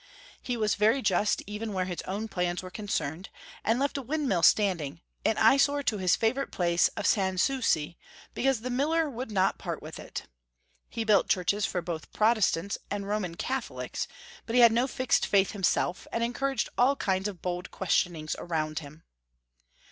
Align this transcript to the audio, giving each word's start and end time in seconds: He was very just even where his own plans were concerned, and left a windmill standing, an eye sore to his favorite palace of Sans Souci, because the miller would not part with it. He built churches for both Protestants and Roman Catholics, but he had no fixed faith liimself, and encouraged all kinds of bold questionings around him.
He 0.41 0.57
was 0.57 0.73
very 0.73 1.03
just 1.03 1.43
even 1.45 1.73
where 1.73 1.85
his 1.85 2.01
own 2.07 2.27
plans 2.27 2.63
were 2.63 2.71
concerned, 2.71 3.29
and 3.63 3.77
left 3.77 3.99
a 3.99 4.01
windmill 4.01 4.41
standing, 4.41 4.99
an 5.23 5.37
eye 5.37 5.57
sore 5.57 5.83
to 5.83 5.99
his 5.99 6.15
favorite 6.15 6.51
palace 6.51 6.87
of 6.97 7.05
Sans 7.05 7.39
Souci, 7.43 7.99
because 8.33 8.61
the 8.61 8.71
miller 8.71 9.07
would 9.07 9.29
not 9.29 9.59
part 9.59 9.79
with 9.79 9.99
it. 9.99 10.23
He 10.89 11.03
built 11.03 11.29
churches 11.29 11.67
for 11.67 11.83
both 11.83 12.11
Protestants 12.13 12.79
and 12.89 13.07
Roman 13.07 13.35
Catholics, 13.35 14.07
but 14.47 14.55
he 14.55 14.61
had 14.63 14.71
no 14.71 14.87
fixed 14.87 15.27
faith 15.27 15.51
liimself, 15.51 16.07
and 16.11 16.23
encouraged 16.23 16.69
all 16.79 16.95
kinds 16.95 17.27
of 17.27 17.43
bold 17.43 17.69
questionings 17.69 18.35
around 18.39 18.79
him. 18.79 19.03